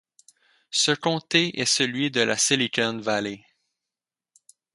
Ce 0.71 0.93
comté 0.93 1.59
est 1.59 1.67
celui 1.67 2.09
de 2.09 2.21
la 2.21 2.35
Silicon 2.35 2.97
Valley. 2.97 3.45